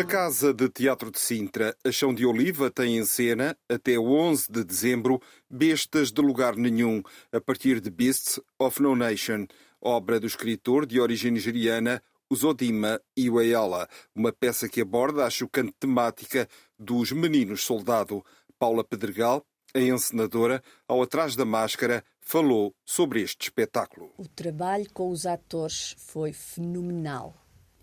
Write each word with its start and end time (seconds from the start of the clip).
Máscara. 0.00 0.04
Casa 0.04 0.54
de 0.54 0.68
Teatro 0.68 1.10
de 1.10 1.18
Sintra, 1.18 1.76
a 1.84 1.92
Chão 1.92 2.14
de 2.14 2.24
Oliva 2.24 2.70
tem 2.70 2.96
em 2.96 3.04
cena, 3.04 3.56
até 3.68 3.98
11 3.98 4.50
de 4.50 4.64
dezembro, 4.64 5.20
Bestas 5.48 6.10
de 6.10 6.22
Lugar 6.22 6.56
Nenhum, 6.56 7.02
a 7.32 7.40
partir 7.40 7.80
de 7.80 7.90
Beasts 7.90 8.40
of 8.58 8.80
No 8.80 8.96
Nation, 8.96 9.46
obra 9.80 10.18
do 10.18 10.26
escritor 10.26 10.86
de 10.86 11.00
origem 11.00 11.30
nigeriana 11.30 12.02
Uzodima 12.30 13.00
Iweala, 13.16 13.88
uma 14.14 14.32
peça 14.32 14.68
que 14.68 14.80
aborda 14.80 15.26
a 15.26 15.30
chocante 15.30 15.74
temática 15.78 16.48
dos 16.78 17.12
meninos 17.12 17.62
soldado. 17.62 18.24
Paula 18.58 18.84
Pedregal, 18.84 19.44
a 19.74 19.80
encenadora, 19.80 20.62
ao 20.86 21.02
Atrás 21.02 21.34
da 21.36 21.44
Máscara, 21.44 22.04
falou 22.20 22.74
sobre 22.84 23.20
este 23.22 23.42
espetáculo. 23.48 24.12
O 24.16 24.28
trabalho 24.28 24.86
com 24.92 25.10
os 25.10 25.26
atores 25.26 25.94
foi 25.98 26.32
fenomenal 26.32 27.34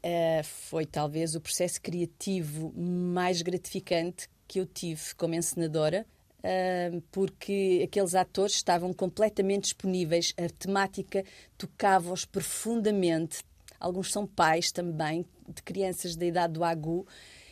uh, 0.04 0.44
foi 0.44 0.86
talvez 0.86 1.36
o 1.36 1.42
processo 1.42 1.82
criativo 1.82 2.74
mais 2.76 3.42
gratificante 3.42 4.30
que 4.48 4.60
eu 4.60 4.66
tive 4.66 5.16
como 5.16 5.36
encenadora, 5.36 6.06
uh, 6.40 7.02
porque 7.12 7.82
aqueles 7.84 8.16
atores 8.16 8.56
estavam 8.56 8.94
completamente 8.94 9.64
disponíveis, 9.64 10.34
a 10.38 10.50
temática 10.50 11.24
tocava-os 11.58 12.26
profundamente. 12.26 13.44
Alguns 13.80 14.12
são 14.12 14.26
pais 14.26 14.72
também, 14.72 15.26
de 15.48 15.62
crianças 15.62 16.16
da 16.16 16.26
idade 16.26 16.54
do 16.54 16.64
agu, 16.64 17.06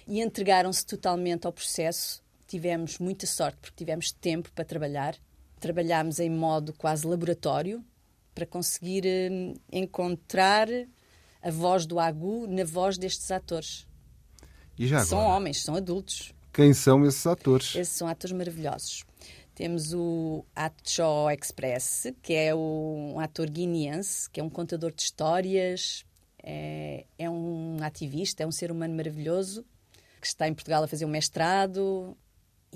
e 0.08 0.22
entregaram-se 0.22 0.86
totalmente 0.86 1.46
ao 1.46 1.54
processo. 1.54 2.24
Tivemos 2.48 3.00
muita 3.00 3.26
sorte, 3.28 3.58
porque 3.60 3.76
tivemos 3.76 4.12
tempo 4.12 4.52
para 4.54 4.66
trabalhar. 4.66 5.16
Trabalhámos 5.60 6.20
em 6.20 6.30
modo 6.30 6.74
quase 6.74 7.08
laboratório, 7.08 7.84
para 8.34 8.46
conseguir 8.46 9.04
uh, 9.06 9.60
encontrar 9.72 10.68
a 11.46 11.52
voz 11.52 11.86
do 11.86 12.00
Agu 12.00 12.48
na 12.48 12.64
voz 12.64 12.98
destes 12.98 13.30
atores. 13.30 13.88
E 14.80 14.88
já 14.88 14.98
agora? 14.98 15.10
São 15.10 15.20
homens, 15.20 15.62
são 15.62 15.76
adultos. 15.76 16.34
Quem 16.52 16.74
são 16.74 17.06
esses 17.06 17.26
atores? 17.28 17.76
Esses 17.76 17.96
são 17.96 18.08
atores 18.08 18.36
maravilhosos. 18.36 19.06
Temos 19.54 19.94
o 19.94 20.44
Acho 20.56 21.30
Express, 21.30 22.08
que 22.24 22.34
é 22.34 22.56
um 22.56 23.20
ator 23.20 23.48
guineense, 23.48 24.28
que 24.32 24.40
é 24.40 24.44
um 24.44 24.50
contador 24.50 24.92
de 24.92 25.04
histórias, 25.04 26.04
é, 26.42 27.06
é 27.18 27.30
um 27.30 27.78
ativista, 27.84 28.42
é 28.42 28.48
um 28.48 28.52
ser 28.52 28.72
humano 28.72 28.96
maravilhoso, 28.96 29.64
que 30.20 30.26
está 30.26 30.48
em 30.48 30.54
Portugal 30.54 30.84
a 30.84 30.88
fazer 30.88 31.06
um 31.06 31.10
mestrado 31.10 32.18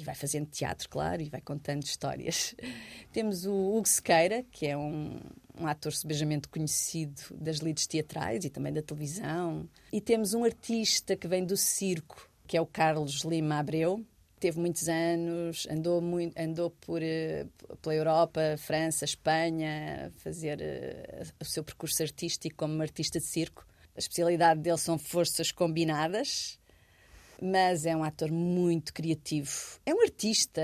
e 0.02 0.06
vai 0.06 0.16
fazendo 0.16 0.48
teatro, 0.48 0.88
claro, 0.90 1.22
e 1.22 1.30
vai 1.30 1.42
contando 1.42 1.84
histórias. 1.84 2.56
Temos 3.12 3.46
o 3.46 3.54
Hugo 3.54 3.88
Sequeira, 3.88 4.44
que 4.52 4.68
é 4.68 4.78
um, 4.78 5.20
um 5.60 5.68
ator 5.68 5.92
subejamente 5.94 6.48
conhecido 6.48 7.22
das 7.32 7.58
lides 7.58 7.86
teatrais 7.88 8.46
e 8.46 8.50
também 8.50 8.72
da 8.72 8.82
televisão. 8.82 9.68
E 9.92 10.00
temos 10.00 10.34
um 10.34 10.44
artista 10.44 11.16
que 11.16 11.28
vem 11.28 11.46
do 11.46 11.58
circo, 11.58 12.30
que 12.48 12.56
é 12.56 12.62
o 12.62 12.66
Carlos 12.66 13.22
Lima 13.22 13.60
Abreu. 13.60 14.04
Teve 14.40 14.60
muitos 14.60 14.88
anos, 14.88 15.68
andou, 15.70 16.02
muito, 16.02 16.38
andou 16.40 16.70
por, 16.70 17.02
uh, 17.02 17.78
pela 17.82 17.96
Europa, 17.96 18.56
França, 18.58 19.04
Espanha, 19.04 20.08
a 20.08 20.20
fazer 20.20 20.60
uh, 20.60 21.34
o 21.42 21.46
seu 21.46 21.64
percurso 21.64 22.02
artístico 22.02 22.56
como 22.56 22.82
artista 22.82 23.20
de 23.20 23.26
circo. 23.26 23.66
A 23.96 24.00
especialidade 24.00 24.62
dele 24.62 24.78
são 24.78 24.98
forças 24.98 25.52
combinadas, 25.52 26.59
mas 27.42 27.86
é 27.86 27.96
um 27.96 28.04
ator 28.04 28.32
muito 28.32 28.94
criativo. 28.94 29.52
É 29.86 29.94
um 29.94 30.02
artista 30.02 30.62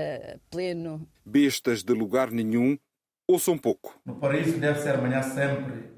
pleno. 0.50 1.06
Bestas 1.24 1.82
de 1.82 1.92
lugar 1.92 2.30
nenhum 2.30 2.78
ouçam 3.26 3.58
pouco. 3.58 4.00
No 4.04 4.16
paraíso 4.16 4.58
deve 4.58 4.80
ser 4.80 4.94
amanhã 4.94 5.22
sempre. 5.22 5.90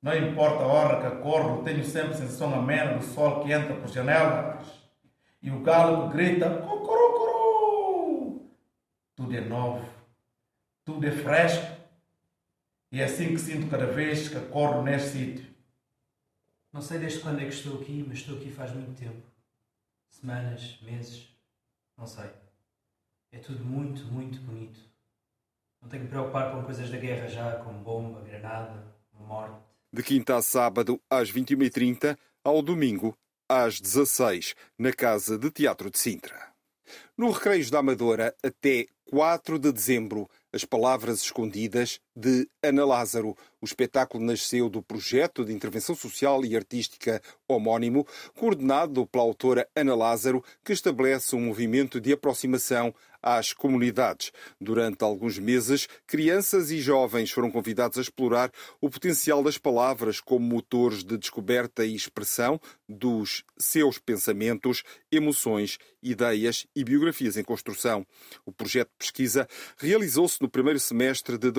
Não 0.00 0.16
importa 0.16 0.64
a 0.64 0.66
hora 0.66 1.00
que 1.00 1.06
acordo, 1.06 1.64
tenho 1.64 1.84
sempre 1.84 2.16
sensação 2.16 2.54
amena 2.54 2.96
do 2.96 3.04
sol 3.04 3.42
que 3.42 3.52
entra 3.52 3.74
por 3.74 3.88
janelas 3.88 4.64
e 5.42 5.50
o 5.50 5.60
galo 5.60 6.08
que 6.08 6.16
grita 6.16 6.48
cocorocoro. 6.62 8.48
Tudo 9.16 9.36
é 9.36 9.40
novo, 9.40 9.84
tudo 10.84 11.04
é 11.06 11.10
fresco 11.10 11.66
e 12.92 13.00
é 13.00 13.04
assim 13.04 13.28
que 13.28 13.38
sinto 13.38 13.68
cada 13.68 13.86
vez 13.86 14.28
que 14.28 14.36
acordo 14.36 14.82
neste 14.82 15.08
sítio. 15.10 15.46
Não 16.72 16.80
sei 16.80 16.98
desde 16.98 17.20
quando 17.20 17.40
é 17.40 17.44
que 17.44 17.54
estou 17.54 17.80
aqui, 17.80 18.04
mas 18.06 18.18
estou 18.18 18.36
aqui 18.36 18.50
faz 18.50 18.72
muito 18.72 18.92
tempo. 18.92 19.27
Semanas, 20.10 20.80
meses, 20.82 21.28
não 21.96 22.06
sei. 22.06 22.30
É 23.32 23.38
tudo 23.38 23.64
muito, 23.64 24.04
muito 24.06 24.40
bonito. 24.40 24.80
Não 25.80 25.88
tenho 25.88 26.04
que 26.04 26.08
preocupar 26.08 26.52
com 26.52 26.62
coisas 26.64 26.90
da 26.90 26.96
guerra 26.96 27.28
já, 27.28 27.58
como 27.58 27.78
bomba, 27.80 28.20
granada, 28.22 28.84
morte. 29.12 29.62
De 29.92 30.02
quinta 30.02 30.36
a 30.36 30.42
sábado, 30.42 31.00
às 31.08 31.30
21h30, 31.30 32.18
ao 32.44 32.62
domingo, 32.62 33.16
às 33.48 33.80
16 33.80 34.54
na 34.78 34.92
Casa 34.92 35.38
de 35.38 35.50
Teatro 35.50 35.90
de 35.90 35.98
Sintra. 35.98 36.52
No 37.16 37.30
Recreios 37.30 37.70
da 37.70 37.78
Amadora, 37.78 38.34
até 38.42 38.86
4 39.06 39.58
de 39.58 39.72
dezembro, 39.72 40.28
as 40.52 40.64
Palavras 40.64 41.22
Escondidas 41.22 42.00
de 42.18 42.48
Ana 42.60 42.84
Lázaro. 42.84 43.36
O 43.60 43.64
espetáculo 43.64 44.24
nasceu 44.24 44.68
do 44.68 44.82
projeto 44.82 45.44
de 45.44 45.52
intervenção 45.52 45.94
social 45.94 46.44
e 46.44 46.56
artística 46.56 47.22
homónimo, 47.46 48.06
coordenado 48.36 49.06
pela 49.06 49.24
autora 49.24 49.68
Ana 49.74 49.94
Lázaro, 49.94 50.44
que 50.64 50.72
estabelece 50.72 51.36
um 51.36 51.40
movimento 51.40 52.00
de 52.00 52.12
aproximação 52.12 52.92
às 53.22 53.52
comunidades. 53.52 54.32
Durante 54.60 55.02
alguns 55.02 55.38
meses, 55.38 55.88
crianças 56.06 56.70
e 56.70 56.80
jovens 56.80 57.30
foram 57.30 57.50
convidados 57.50 57.98
a 57.98 58.02
explorar 58.02 58.52
o 58.80 58.88
potencial 58.88 59.42
das 59.42 59.58
palavras 59.58 60.20
como 60.20 60.46
motores 60.46 61.02
de 61.02 61.18
descoberta 61.18 61.84
e 61.84 61.94
expressão 61.94 62.60
dos 62.88 63.44
seus 63.58 63.98
pensamentos, 63.98 64.82
emoções, 65.10 65.78
ideias 66.02 66.66
e 66.76 66.84
biografias 66.84 67.36
em 67.36 67.42
construção. 67.42 68.06
O 68.46 68.52
projeto 68.52 68.88
de 68.88 68.98
pesquisa 68.98 69.48
realizou-se 69.78 70.40
no 70.40 70.48
primeiro 70.48 70.78
semestre 70.78 71.36
de 71.36 71.50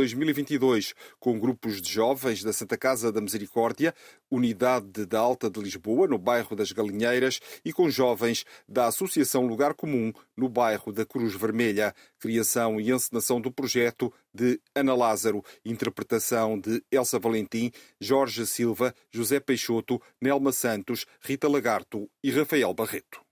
2022, 0.57 0.93
com 1.19 1.37
grupos 1.37 1.81
de 1.81 1.91
jovens 1.91 2.43
da 2.43 2.51
Santa 2.51 2.77
Casa 2.77 3.11
da 3.11 3.21
Misericórdia, 3.21 3.93
Unidade 4.31 5.05
da 5.05 5.19
Alta 5.19 5.49
de 5.49 5.59
Lisboa, 5.59 6.07
no 6.07 6.17
bairro 6.17 6.55
das 6.55 6.71
Galinheiras, 6.71 7.39
e 7.63 7.71
com 7.71 7.89
jovens 7.89 8.45
da 8.67 8.87
Associação 8.87 9.45
Lugar 9.45 9.73
Comum, 9.73 10.11
no 10.35 10.49
bairro 10.49 10.91
da 10.91 11.05
Cruz 11.05 11.35
Vermelha. 11.35 11.93
Criação 12.19 12.79
e 12.79 12.91
encenação 12.91 13.39
do 13.39 13.51
projeto 13.51 14.11
de 14.33 14.59
Ana 14.73 14.95
Lázaro, 14.95 15.43
interpretação 15.63 16.59
de 16.59 16.83
Elsa 16.91 17.19
Valentim, 17.19 17.71
Jorge 17.99 18.45
Silva, 18.45 18.93
José 19.11 19.39
Peixoto, 19.39 20.01
Nelma 20.21 20.51
Santos, 20.51 21.05
Rita 21.21 21.47
Lagarto 21.47 22.09
e 22.23 22.31
Rafael 22.31 22.73
Barreto. 22.73 23.28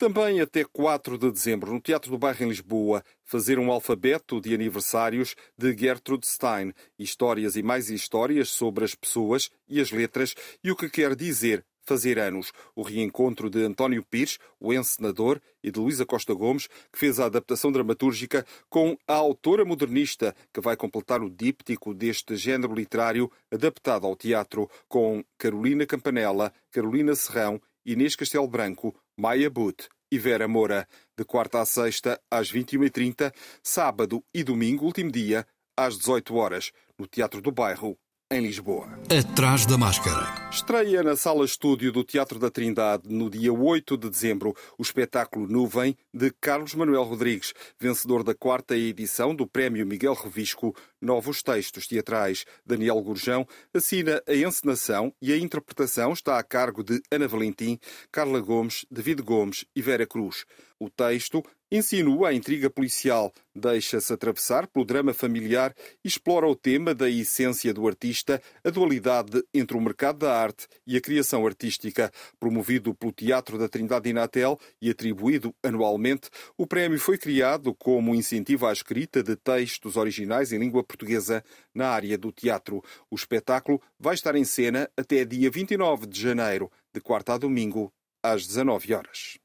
Também 0.00 0.40
até 0.40 0.64
4 0.64 1.18
de 1.18 1.30
dezembro, 1.30 1.74
no 1.74 1.78
Teatro 1.78 2.10
do 2.10 2.16
Bairro 2.16 2.42
em 2.42 2.48
Lisboa, 2.48 3.04
fazer 3.22 3.58
um 3.58 3.70
alfabeto 3.70 4.40
de 4.40 4.54
aniversários 4.54 5.36
de 5.58 5.76
Gertrude 5.76 6.26
Stein, 6.26 6.72
histórias 6.98 7.54
e 7.54 7.62
mais 7.62 7.90
histórias 7.90 8.48
sobre 8.48 8.82
as 8.82 8.94
pessoas 8.94 9.50
e 9.68 9.78
as 9.78 9.90
letras 9.90 10.34
e 10.64 10.70
o 10.70 10.74
que 10.74 10.88
quer 10.88 11.14
dizer 11.14 11.62
fazer 11.82 12.18
anos. 12.18 12.50
O 12.74 12.80
reencontro 12.80 13.50
de 13.50 13.62
António 13.62 14.02
Pires, 14.02 14.38
o 14.58 14.72
encenador, 14.72 15.38
e 15.62 15.70
de 15.70 15.78
Luísa 15.78 16.06
Costa 16.06 16.32
Gomes, 16.32 16.66
que 16.90 16.98
fez 16.98 17.20
a 17.20 17.26
adaptação 17.26 17.70
dramatúrgica 17.70 18.46
com 18.70 18.96
a 19.06 19.14
autora 19.14 19.66
modernista, 19.66 20.34
que 20.50 20.62
vai 20.62 20.76
completar 20.76 21.20
o 21.20 21.28
díptico 21.28 21.92
deste 21.92 22.36
género 22.36 22.72
literário 22.72 23.30
adaptado 23.50 24.06
ao 24.06 24.16
teatro, 24.16 24.70
com 24.88 25.22
Carolina 25.36 25.84
Campanella, 25.84 26.54
Carolina 26.70 27.14
Serrão, 27.14 27.60
Inês 27.84 28.14
Castelo 28.14 28.46
Branco, 28.46 28.94
Maia 29.20 29.50
But 29.50 29.86
e 30.10 30.18
Vera 30.18 30.48
Moura, 30.48 30.88
de 31.14 31.26
quarta 31.26 31.60
a 31.60 31.66
sexta 31.66 32.18
às 32.30 32.50
21h30, 32.50 33.30
sábado 33.62 34.24
e 34.32 34.42
domingo, 34.42 34.86
último 34.86 35.12
dia, 35.12 35.46
às 35.76 35.98
18 35.98 36.34
horas, 36.34 36.72
no 36.98 37.06
Teatro 37.06 37.42
do 37.42 37.52
Bairro, 37.52 37.98
em 38.32 38.40
Lisboa. 38.40 38.86
Atrás 39.10 39.66
da 39.66 39.76
máscara. 39.76 40.48
Estreia 40.52 41.02
na 41.02 41.16
Sala 41.16 41.44
Estúdio 41.44 41.90
do 41.90 42.04
Teatro 42.04 42.38
da 42.38 42.48
Trindade, 42.48 43.08
no 43.08 43.28
dia 43.28 43.52
8 43.52 43.96
de 43.96 44.08
dezembro, 44.08 44.54
o 44.78 44.82
espetáculo 44.82 45.48
Nuvem, 45.48 45.96
de 46.14 46.30
Carlos 46.40 46.72
Manuel 46.74 47.02
Rodrigues, 47.02 47.52
vencedor 47.76 48.22
da 48.22 48.32
quarta 48.32 48.76
edição 48.76 49.34
do 49.34 49.48
Prémio 49.48 49.84
Miguel 49.84 50.14
Revisco 50.14 50.76
Novos 51.00 51.42
Textos 51.42 51.88
Teatrais. 51.88 52.44
Daniel 52.64 53.02
Gurjão 53.02 53.44
assina 53.74 54.22
a 54.28 54.34
encenação 54.34 55.12
e 55.20 55.32
a 55.32 55.36
interpretação 55.36 56.12
está 56.12 56.38
a 56.38 56.44
cargo 56.44 56.84
de 56.84 57.02
Ana 57.10 57.26
Valentim, 57.26 57.80
Carla 58.12 58.38
Gomes, 58.38 58.86
David 58.88 59.22
Gomes 59.22 59.64
e 59.74 59.82
Vera 59.82 60.06
Cruz. 60.06 60.44
O 60.78 60.88
texto 60.88 61.44
insinua 61.70 62.30
a 62.30 62.34
intriga 62.34 62.68
policial, 62.68 63.32
deixa-se 63.54 64.12
atravessar 64.12 64.66
pelo 64.66 64.84
drama 64.84 65.14
familiar 65.14 65.74
e 66.04 66.08
explora 66.08 66.46
o 66.46 66.56
tema 66.56 66.94
da 66.94 67.08
essência 67.08 67.72
do 67.72 67.86
artista, 67.86 68.42
a 68.64 68.70
dualidade 68.70 69.42
entre 69.54 69.76
o 69.76 69.80
mercado 69.80 70.18
da 70.18 70.36
arte 70.36 70.66
e 70.86 70.96
a 70.96 71.00
criação 71.00 71.46
artística. 71.46 72.10
Promovido 72.38 72.94
pelo 72.94 73.12
Teatro 73.12 73.56
da 73.56 73.68
Trindade 73.68 74.10
Inatel 74.10 74.58
e 74.82 74.90
atribuído 74.90 75.54
anualmente, 75.62 76.28
o 76.56 76.66
prémio 76.66 76.98
foi 76.98 77.16
criado 77.16 77.74
como 77.74 78.14
incentivo 78.14 78.66
à 78.66 78.72
escrita 78.72 79.22
de 79.22 79.36
textos 79.36 79.96
originais 79.96 80.52
em 80.52 80.58
língua 80.58 80.82
portuguesa 80.82 81.44
na 81.74 81.88
área 81.88 82.18
do 82.18 82.32
teatro. 82.32 82.82
O 83.10 83.14
espetáculo 83.14 83.80
vai 83.98 84.14
estar 84.14 84.34
em 84.34 84.44
cena 84.44 84.90
até 84.96 85.24
dia 85.24 85.50
29 85.50 86.06
de 86.06 86.20
janeiro, 86.20 86.70
de 86.92 87.00
quarta 87.00 87.34
a 87.34 87.38
domingo, 87.38 87.92
às 88.22 88.46
19 88.46 88.94
horas. 88.94 89.39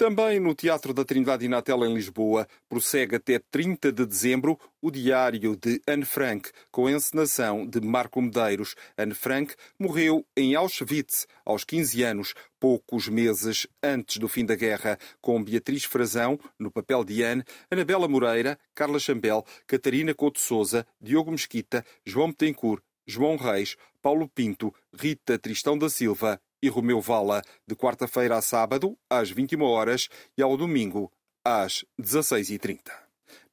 Também 0.00 0.40
no 0.40 0.54
Teatro 0.54 0.94
da 0.94 1.04
Trindade 1.04 1.44
Inatel 1.44 1.84
em 1.84 1.92
Lisboa, 1.92 2.48
prossegue 2.70 3.16
até 3.16 3.38
30 3.38 3.92
de 3.92 4.06
dezembro 4.06 4.58
o 4.80 4.90
Diário 4.90 5.54
de 5.54 5.78
Anne 5.86 6.06
Frank, 6.06 6.50
com 6.70 6.86
a 6.86 6.92
encenação 6.92 7.66
de 7.66 7.82
Marco 7.82 8.22
Medeiros. 8.22 8.74
Anne 8.96 9.12
Frank 9.12 9.54
morreu 9.78 10.26
em 10.34 10.54
Auschwitz 10.54 11.26
aos 11.44 11.64
15 11.64 12.02
anos, 12.02 12.32
poucos 12.58 13.08
meses 13.08 13.66
antes 13.82 14.16
do 14.16 14.26
fim 14.26 14.46
da 14.46 14.54
guerra, 14.54 14.98
com 15.20 15.44
Beatriz 15.44 15.84
Frazão 15.84 16.40
no 16.58 16.70
papel 16.70 17.04
de 17.04 17.22
Anne, 17.22 17.44
Anabela 17.70 18.08
Moreira, 18.08 18.58
Carla 18.74 18.98
Chambel, 18.98 19.44
Catarina 19.66 20.14
Couto 20.14 20.40
Souza, 20.40 20.86
Diogo 20.98 21.30
Mesquita, 21.30 21.84
João 22.06 22.28
Betancourt, 22.28 22.82
João 23.06 23.36
Reis, 23.36 23.76
Paulo 24.00 24.26
Pinto, 24.26 24.74
Rita 24.98 25.38
Tristão 25.38 25.76
da 25.76 25.90
Silva 25.90 26.40
e 26.62 26.68
Romeu 26.68 27.00
Vala, 27.00 27.42
de 27.66 27.74
quarta-feira 27.74 28.36
a 28.36 28.42
sábado, 28.42 28.96
às 29.08 29.30
21 29.30 29.62
horas 29.62 30.08
e 30.36 30.42
ao 30.42 30.56
domingo, 30.56 31.10
às 31.44 31.84
16h30. 32.00 32.90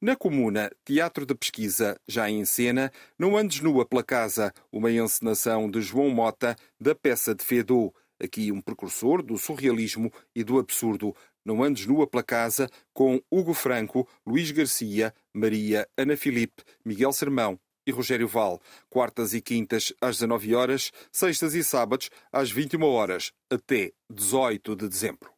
Na 0.01 0.15
Comuna, 0.15 0.71
Teatro 0.85 1.25
de 1.25 1.33
Pesquisa, 1.33 1.99
já 2.07 2.29
em 2.29 2.45
cena, 2.45 2.91
Não 3.17 3.35
Andes 3.35 3.61
Nua 3.61 3.85
pela 3.85 4.03
Casa, 4.03 4.53
uma 4.71 4.91
encenação 4.91 5.69
de 5.69 5.81
João 5.81 6.09
Mota 6.09 6.55
da 6.79 6.93
peça 6.93 7.33
de 7.33 7.43
Fedô, 7.43 7.93
aqui 8.21 8.51
um 8.51 8.61
precursor 8.61 9.23
do 9.23 9.37
surrealismo 9.37 10.11
e 10.35 10.43
do 10.43 10.59
absurdo. 10.59 11.15
Não 11.43 11.63
Andes 11.63 11.85
Nua 11.85 12.05
pela 12.05 12.23
Casa, 12.23 12.69
com 12.93 13.21
Hugo 13.31 13.53
Franco, 13.53 14.07
Luís 14.25 14.51
Garcia, 14.51 15.13
Maria, 15.33 15.87
Ana 15.97 16.17
Filipe, 16.17 16.63
Miguel 16.85 17.13
Sermão 17.13 17.59
e 17.87 17.91
Rogério 17.91 18.27
Val. 18.27 18.61
Quartas 18.89 19.33
e 19.33 19.41
quintas 19.41 19.93
às 20.01 20.17
19 20.17 20.53
horas, 20.53 20.91
sextas 21.11 21.55
e 21.55 21.63
sábados 21.63 22.11
às 22.31 22.51
21 22.51 22.83
horas, 22.83 23.31
até 23.49 23.93
18 24.11 24.75
de 24.75 24.89
dezembro. 24.89 25.31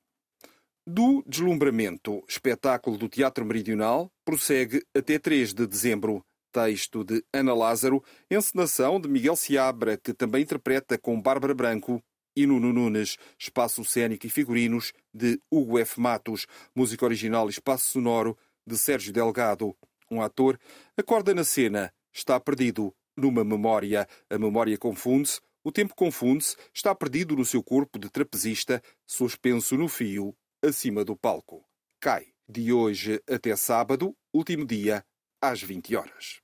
Do 0.86 1.24
Deslumbramento, 1.28 2.24
espetáculo 2.28 2.98
do 2.98 3.08
Teatro 3.08 3.46
Meridional, 3.46 4.12
prossegue 4.26 4.84
até 4.94 5.20
3 5.20 5.54
de 5.54 5.68
dezembro. 5.68 6.26
Texto 6.52 7.04
de 7.04 7.24
Ana 7.32 7.54
Lázaro, 7.54 8.04
encenação 8.32 9.00
de 9.00 9.08
Miguel 9.08 9.36
Seabra, 9.36 9.96
que 9.98 10.16
também 10.16 10.42
interpreta 10.42 10.98
com 10.98 11.22
Bárbara 11.22 11.54
Branco 11.54 12.04
e 12.36 12.48
Nuno 12.48 12.74
Nunes, 12.74 13.18
espaço 13.38 13.86
cênico 13.86 14.26
e 14.26 14.30
figurinos 14.32 14.92
de 15.14 15.40
Hugo 15.52 15.78
F. 15.78 16.02
Matos, 16.02 16.48
música 16.74 17.06
original 17.06 17.48
e 17.48 17.52
espaço 17.52 17.92
sonoro 17.92 18.36
de 18.66 18.80
Sérgio 18.80 19.14
Delgado. 19.14 19.76
Um 20.10 20.24
ator 20.24 20.60
acorda 20.98 21.36
na 21.36 21.44
cena 21.44 21.94
está 22.14 22.40
perdido 22.40 22.94
numa 23.16 23.44
memória. 23.44 24.08
A 24.30 24.38
memória 24.38 24.78
confunde-se, 24.78 25.40
o 25.64 25.72
tempo 25.72 25.94
confunde-se, 25.96 26.56
está 26.74 26.94
perdido 26.96 27.36
no 27.36 27.46
seu 27.46 27.64
corpo 27.64 28.00
de 28.00 28.10
trapezista, 28.10 28.82
suspenso 29.06 29.76
no 29.78 29.88
fio, 29.88 30.36
acima 30.64 31.04
do 31.04 31.16
palco. 31.16 31.64
Cai. 32.00 32.28
De 32.52 32.74
hoje 32.74 33.22
até 33.30 33.56
sábado, 33.56 34.16
último 34.34 34.66
dia, 34.66 35.06
às 35.40 35.62
20 35.62 35.96
horas. 35.96 36.42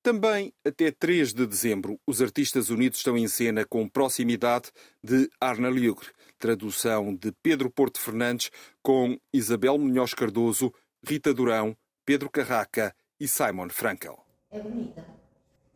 Também 0.00 0.52
até 0.64 0.90
3 0.90 1.32
de 1.32 1.46
dezembro, 1.46 2.00
os 2.06 2.20
Artistas 2.20 2.70
Unidos 2.70 2.98
estão 2.98 3.16
em 3.16 3.26
cena 3.26 3.64
com 3.64 3.88
proximidade 3.88 4.70
de 5.02 5.28
Arna 5.40 5.68
Lugre, 5.68 6.08
tradução 6.38 7.14
de 7.14 7.32
Pedro 7.42 7.70
Porto 7.70 8.00
Fernandes 8.00 8.50
com 8.82 9.16
Isabel 9.32 9.78
Munhoz 9.78 10.12
Cardoso, 10.12 10.72
Rita 11.06 11.32
Durão, 11.32 11.76
Pedro 12.04 12.28
Carraca 12.30 12.94
e 13.18 13.28
Simon 13.28 13.68
Frankel. 13.68 14.31
É 14.52 14.60
bonita. 14.60 15.02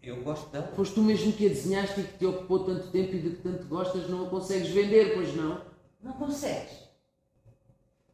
Eu 0.03 0.23
gosto 0.23 0.49
dela. 0.51 0.71
Foste 0.77 0.95
tu 0.95 1.03
mesmo 1.03 1.33
que 1.33 1.47
a 1.47 1.49
desenhaste 1.49 2.01
e 2.01 2.05
que 2.05 2.19
te 2.19 2.27
ocupou 2.27 2.61
tanto 2.65 2.89
tempo 2.89 3.15
e 3.17 3.21
de 3.21 3.31
que 3.31 3.37
tanto 3.43 3.65
gostas, 3.67 4.09
não 4.09 4.27
a 4.27 4.29
consegues 4.29 4.69
vender, 4.69 5.15
pois 5.15 5.35
não? 5.35 5.61
Não 6.03 6.13
consegues. 6.13 6.87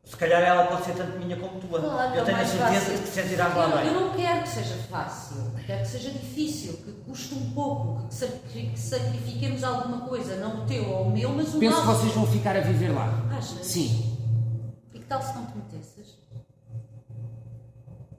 Se 0.05 0.17
calhar 0.17 0.43
ela 0.43 0.67
pode 0.67 0.85
ser 0.85 0.95
tanto 0.95 1.19
minha 1.19 1.37
como 1.37 1.61
tua. 1.61 1.81
Claro, 1.81 2.15
eu 2.17 2.25
tenho 2.25 2.37
a 2.39 2.45
certeza 2.45 2.81
fácil. 2.81 2.97
de 2.97 3.03
que 3.03 3.09
sentirás 3.09 3.57
lá 3.57 3.69
eu, 3.71 3.77
bem. 3.79 3.87
eu 3.87 4.01
não 4.01 4.13
quero 4.17 4.43
que 4.43 4.49
seja 4.49 4.75
fácil, 4.91 5.37
quero 5.65 5.83
que 5.83 5.89
seja 5.89 6.11
difícil, 6.11 6.73
que 6.79 6.93
custe 7.05 7.35
um 7.35 7.53
pouco, 7.53 8.09
que 8.09 8.15
sacri- 8.15 8.71
que 8.71 8.79
sacrifiquemos 8.81 9.63
alguma 9.63 10.01
coisa, 10.09 10.37
não 10.37 10.65
o 10.65 10.67
teu 10.67 10.89
ou 10.91 11.07
o 11.07 11.11
meu, 11.13 11.31
mas 11.31 11.55
o 11.55 11.59
Penso 11.61 11.81
que 11.81 11.87
nosso. 11.87 12.01
vocês 12.01 12.15
vão 12.15 12.27
ficar 12.27 12.57
a 12.57 12.61
viver 12.61 12.89
lá. 12.89 13.11
Achas? 13.31 13.65
Sim. 13.67 14.17
E 14.93 14.99
que 14.99 15.05
tal 15.07 15.23
se 15.23 15.35
não 15.35 15.47
te 15.47 15.57
metesses? 15.57 16.02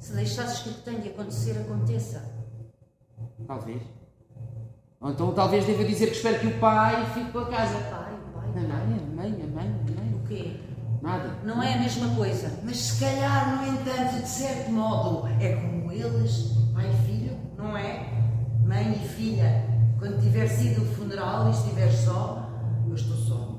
Se 0.04 0.12
deixasses 0.12 0.60
que 0.60 0.70
o 0.70 0.74
que 0.74 0.82
tem 0.82 1.00
de 1.00 1.10
acontecer 1.12 1.58
aconteça. 1.58 2.30
Talvez. 3.48 3.82
Ou 5.00 5.12
então 5.12 5.34
talvez 5.34 5.66
deva 5.66 5.86
dizer 5.86 6.08
que 6.08 6.18
espero 6.18 6.42
que 6.42 6.48
o 6.48 6.60
pai 6.60 7.06
fique 7.14 7.32
pela 7.32 7.46
casa. 7.50 7.74
Pai, 7.76 8.14
A 8.14 8.38
pai, 8.38 8.50
mãe, 8.54 8.66
a 8.66 9.16
mãe, 9.16 9.44
a 9.44 9.48
mãe, 9.48 9.82
a 9.88 10.02
mãe. 10.02 10.14
o 10.22 10.28
quê? 10.28 10.60
Nada. 11.02 11.38
Não 11.46 11.64
é 11.64 11.76
a 11.76 11.80
mesma 11.80 12.14
coisa. 12.16 12.52
Mas 12.66 12.80
se 12.80 13.00
calhar, 13.00 13.56
no 13.56 13.74
entanto, 13.74 14.22
de 14.22 14.28
certo 14.28 14.72
modo, 14.74 15.26
é 15.40 15.56
como 15.56 15.90
eles, 15.90 16.52
pai 16.74 16.92
e 16.92 17.06
filho, 17.08 17.38
não 17.58 17.78
é? 17.78 18.06
Mãe 18.66 18.92
e 18.92 19.08
filha, 19.08 19.66
quando 20.00 20.22
tiver 20.22 20.48
sido 20.48 20.82
o 20.82 20.86
funeral 20.96 21.48
e 21.48 21.52
estiver 21.52 21.90
só, 21.90 22.46
eu 22.90 22.94
estou 22.94 23.16
só. 23.16 23.58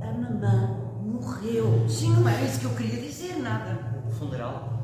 A 0.00 0.12
mamã 0.12 1.00
morreu. 1.02 1.88
Sim, 1.88 2.12
não 2.12 2.28
era 2.28 2.42
isso 2.42 2.60
que 2.60 2.66
eu 2.66 2.76
queria 2.76 3.02
dizer, 3.02 3.40
nada. 3.42 3.91
Funeral? 4.18 4.82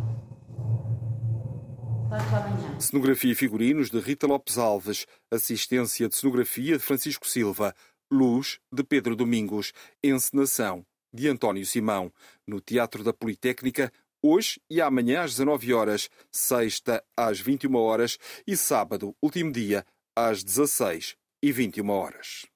Cenografia 2.78 3.32
e 3.32 3.34
figurinos 3.34 3.90
de 3.90 4.00
Rita 4.00 4.26
Lopes 4.26 4.56
Alves. 4.56 5.06
Assistência 5.30 6.08
de 6.08 6.14
cenografia 6.14 6.78
de 6.78 6.82
Francisco 6.82 7.26
Silva. 7.26 7.74
Luz 8.10 8.58
de 8.72 8.82
Pedro 8.82 9.14
Domingos. 9.14 9.72
Encenação 10.02 10.84
de 11.12 11.28
António 11.28 11.66
Simão. 11.66 12.12
No 12.46 12.60
Teatro 12.60 13.04
da 13.04 13.12
Politécnica, 13.12 13.92
hoje 14.22 14.60
e 14.70 14.80
amanhã 14.80 15.22
às 15.22 15.32
19 15.32 15.72
horas, 15.74 16.08
sexta 16.30 17.04
às 17.16 17.40
21 17.40 17.74
horas 17.76 18.18
e 18.46 18.56
sábado, 18.56 19.14
último 19.22 19.52
dia, 19.52 19.84
às 20.16 20.42
16 20.42 21.16
e 21.42 21.52
21 21.52 21.90
horas. 21.90 22.46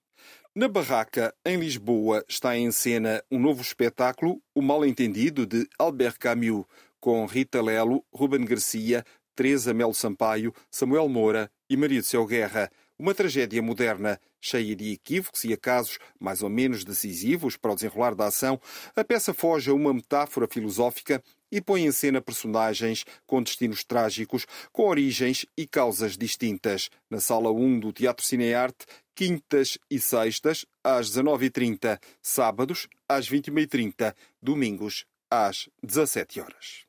Na 0.54 0.68
Barraca, 0.68 1.34
em 1.46 1.56
Lisboa, 1.56 2.22
está 2.28 2.54
em 2.54 2.70
cena 2.70 3.24
um 3.30 3.38
novo 3.38 3.62
espetáculo, 3.62 4.38
O 4.54 4.60
Mal 4.60 4.84
Entendido, 4.84 5.46
de 5.46 5.66
Albert 5.78 6.18
Camus, 6.18 6.66
com 7.00 7.24
Rita 7.24 7.62
Lelo, 7.62 8.04
Ruben 8.12 8.44
Garcia, 8.44 9.02
Teresa 9.34 9.72
Melo 9.72 9.94
Sampaio, 9.94 10.52
Samuel 10.70 11.08
Moura 11.08 11.50
e 11.70 11.76
Maria 11.76 12.02
do 12.02 12.06
Céu 12.06 12.26
Guerra. 12.26 12.70
Uma 12.98 13.14
tragédia 13.14 13.62
moderna, 13.62 14.20
cheia 14.42 14.76
de 14.76 14.92
equívocos 14.92 15.42
e 15.44 15.54
acasos 15.54 15.98
mais 16.20 16.42
ou 16.42 16.50
menos 16.50 16.84
decisivos 16.84 17.56
para 17.56 17.72
o 17.72 17.74
desenrolar 17.74 18.14
da 18.14 18.26
ação, 18.26 18.60
a 18.94 19.02
peça 19.02 19.32
foge 19.32 19.70
a 19.70 19.74
uma 19.74 19.94
metáfora 19.94 20.46
filosófica 20.46 21.22
e 21.52 21.60
põe 21.60 21.84
em 21.84 21.92
cena 21.92 22.22
personagens 22.22 23.04
com 23.26 23.42
destinos 23.42 23.84
trágicos, 23.84 24.46
com 24.72 24.88
origens 24.88 25.44
e 25.54 25.66
causas 25.66 26.16
distintas. 26.16 26.88
Na 27.10 27.20
Sala 27.20 27.52
1 27.52 27.78
do 27.78 27.92
Teatro 27.92 28.24
Cinearte, 28.24 28.86
quintas 29.14 29.78
e 29.90 30.00
sextas, 30.00 30.64
às 30.82 31.10
19h30, 31.10 32.00
sábados, 32.22 32.88
às 33.06 33.28
21h30, 33.28 34.14
domingos, 34.40 35.04
às 35.30 35.68
17 35.82 36.40
horas. 36.40 36.86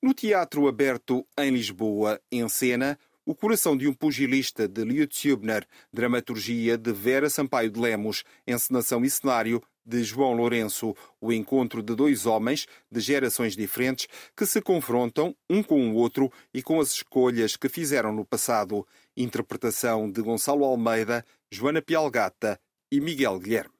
No 0.00 0.14
Teatro 0.14 0.68
Aberto, 0.68 1.26
em 1.36 1.50
Lisboa, 1.50 2.20
em 2.30 2.48
cena, 2.48 2.98
O 3.26 3.34
Coração 3.34 3.74
de 3.74 3.88
um 3.88 3.94
Pugilista, 3.94 4.68
de 4.68 4.84
Liut 4.84 5.26
Hübner, 5.26 5.66
dramaturgia 5.90 6.76
de 6.76 6.92
Vera 6.92 7.30
Sampaio 7.30 7.70
de 7.70 7.80
Lemos, 7.80 8.22
encenação 8.46 9.02
e 9.02 9.08
cenário 9.08 9.62
de 9.84 10.02
João 10.02 10.32
Lourenço, 10.32 10.94
o 11.20 11.32
encontro 11.32 11.82
de 11.82 11.94
dois 11.94 12.26
homens 12.26 12.66
de 12.90 13.00
gerações 13.00 13.56
diferentes 13.56 14.08
que 14.36 14.46
se 14.46 14.60
confrontam 14.60 15.34
um 15.48 15.62
com 15.62 15.90
o 15.90 15.94
outro 15.94 16.32
e 16.52 16.62
com 16.62 16.80
as 16.80 16.92
escolhas 16.92 17.56
que 17.56 17.68
fizeram 17.68 18.12
no 18.12 18.24
passado. 18.24 18.86
Interpretação 19.16 20.10
de 20.10 20.22
Gonçalo 20.22 20.64
Almeida, 20.64 21.24
Joana 21.50 21.82
Pialgata 21.82 22.58
e 22.90 23.00
Miguel 23.00 23.38
Guilherme. 23.38 23.74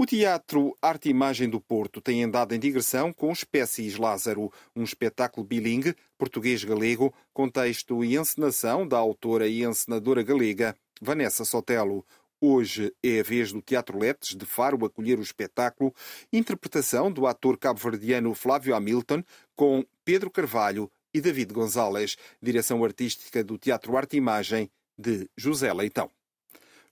O 0.00 0.06
Teatro 0.06 0.74
Arte 0.80 1.08
e 1.08 1.10
Imagem 1.10 1.46
do 1.46 1.60
Porto 1.60 2.00
tem 2.00 2.24
andado 2.24 2.54
em 2.54 2.58
digressão 2.58 3.12
com 3.12 3.30
Espécies 3.30 3.98
Lázaro, 3.98 4.50
um 4.74 4.82
espetáculo 4.82 5.46
bilingue, 5.46 5.94
português-galego, 6.16 7.12
com 7.34 7.50
texto 7.50 8.02
e 8.02 8.16
encenação 8.16 8.88
da 8.88 8.96
autora 8.96 9.46
e 9.46 9.62
encenadora 9.62 10.22
galega 10.22 10.74
Vanessa 11.02 11.44
Sotelo. 11.44 12.02
Hoje 12.42 12.90
é 13.02 13.20
a 13.20 13.22
vez 13.22 13.52
do 13.52 13.60
Teatro 13.60 13.98
Letes 13.98 14.34
de 14.34 14.46
Faro 14.46 14.82
acolher 14.86 15.18
o 15.18 15.22
espetáculo, 15.22 15.94
interpretação 16.32 17.12
do 17.12 17.26
ator 17.26 17.58
cabo-verdiano 17.58 18.32
Flávio 18.32 18.74
Hamilton 18.74 19.22
com 19.54 19.84
Pedro 20.06 20.30
Carvalho 20.30 20.90
e 21.12 21.20
David 21.20 21.52
Gonzalez, 21.52 22.16
direção 22.40 22.82
artística 22.82 23.44
do 23.44 23.58
Teatro 23.58 23.94
Arte 23.94 24.14
e 24.14 24.16
Imagem 24.16 24.70
de 24.96 25.28
José 25.36 25.70
Leitão. 25.70 26.10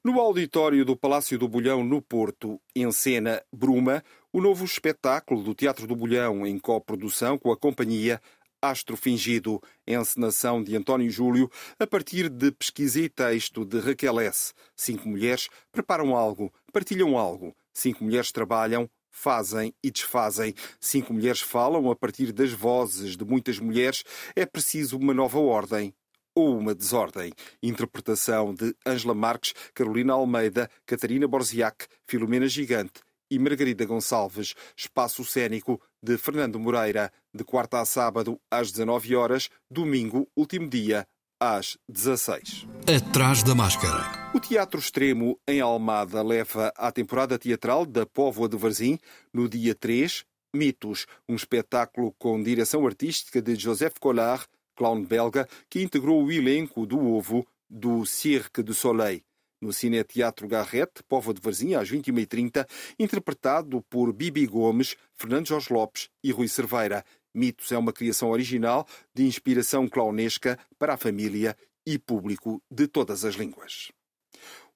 No 0.05 0.21
auditório 0.21 0.85
do 0.85 0.95
Palácio 0.95 1.39
do 1.39 1.49
Bolhão, 1.49 1.83
no 1.83 2.03
Porto, 2.03 2.61
em 2.77 2.93
cena 2.93 3.43
Bruma, 3.51 4.05
o 4.31 4.43
novo 4.43 4.67
espetáculo 4.67 5.43
do 5.43 5.55
Teatro 5.55 5.87
do 5.87 5.97
Bolhão, 5.97 6.47
em 6.47 6.59
coprodução 6.59 7.39
com 7.39 7.51
a 7.51 7.57
companhia 7.57 8.21
Astro 8.61 8.97
Fingido, 8.97 9.63
encenação 9.87 10.63
de 10.63 10.75
António 10.77 11.09
Júlio, 11.11 11.49
a 11.79 11.87
partir 11.87 12.29
de 12.29 12.51
pesquisa 12.51 13.01
e 13.01 13.09
texto 13.09 13.65
de 13.65 13.79
Raquel 13.79 14.19
S. 14.19 14.53
Cinco 14.75 15.09
mulheres 15.09 15.49
preparam 15.71 16.17
algo, 16.17 16.53
partilham 16.73 17.17
algo. 17.17 17.55
Cinco 17.73 18.03
mulheres 18.03 18.33
trabalham, 18.33 18.91
fazem 19.13 19.73
e 19.81 19.93
desfazem. 19.93 20.55
Cinco 20.81 21.15
mulheres 21.15 21.41
falam 21.41 21.89
a 21.89 21.95
partir 21.95 22.33
das 22.33 22.51
vozes 22.51 23.17
de 23.17 23.25
muitas 23.25 23.61
mulheres. 23.61 24.03
É 24.35 24.45
preciso 24.45 24.99
uma 24.99 25.15
nova 25.15 25.39
ordem 25.39 25.95
ou 26.35 26.59
uma 26.59 26.75
desordem. 26.75 27.33
Interpretação 27.63 28.53
de 28.53 28.75
Ângela 28.85 29.15
Marques, 29.15 29.55
Carolina 29.73 30.15
Almeida, 30.15 30.69
Catarina 30.85 31.29
Borziac, 31.29 31.87
Filomena 32.07 32.49
Gigante 32.49 33.03
e 33.31 33.39
Margarida 33.39 33.85
Gonçalves. 33.85 34.55
Espaço 34.77 35.25
cênico 35.25 35.81
de 36.03 36.17
Fernando 36.17 36.59
Moreira, 36.59 37.13
de 37.35 37.45
quarta 37.45 37.81
a 37.81 37.85
sábado 37.85 38.41
às 38.51 38.71
19 38.71 39.17
horas, 39.17 39.49
domingo, 39.71 40.29
último 40.37 40.69
dia, 40.69 41.07
às 41.41 41.79
16. 41.89 42.67
Atrás 42.87 43.43
da 43.43 43.55
máscara. 43.55 44.31
O 44.35 44.41
Teatro 44.41 44.81
Extremo 44.81 45.39
em 45.47 45.61
Almada 45.61 46.23
leva 46.23 46.73
à 46.77 46.91
temporada 46.91 47.39
teatral 47.39 47.87
da 47.87 48.05
Póvoa 48.05 48.49
de 48.49 48.57
Varzim 48.57 48.99
no 49.33 49.49
dia 49.49 49.75
3, 49.75 50.25
Mitos, 50.55 51.07
um 51.29 51.35
espetáculo 51.35 52.15
com 52.19 52.43
direção 52.43 52.87
artística 52.87 53.41
de 53.43 53.55
Joseph 53.55 53.99
Collard, 54.01 54.47
clown 54.75 55.05
belga, 55.05 55.47
que 55.69 55.83
integrou 55.83 56.25
o 56.25 56.33
elenco 56.33 56.87
do 56.87 56.99
Ovo 56.99 57.47
do 57.69 58.07
Cirque 58.07 58.63
du 58.63 58.73
Soleil 58.73 59.23
no 59.61 59.73
Cine 59.73 60.03
Teatro 60.05 60.47
Garrete, 60.47 61.03
Povo 61.09 61.33
de 61.35 61.41
Varzim, 61.41 61.75
às 61.75 61.91
21h30, 61.91 62.67
interpretado 62.99 63.83
por 63.89 64.13
Bibi 64.13 64.47
Gomes, 64.47 64.97
Fernando 65.15 65.49
Jorge 65.49 65.73
Lopes 65.73 66.09
e 66.23 66.31
Rui 66.31 66.49
Cerveira. 66.49 67.05
Mitos 67.35 67.71
é 67.73 67.79
uma 67.79 67.93
criação 67.93 68.31
original 68.31 68.87
de 69.15 69.25
inspiração 69.25 69.89
clownesca 69.89 70.59
para 70.79 70.95
a 70.95 70.97
família 70.97 71.57
e 71.87 71.99
público 71.99 72.63
de 72.71 72.87
todas 72.87 73.25
as 73.25 73.35
línguas. 73.35 73.91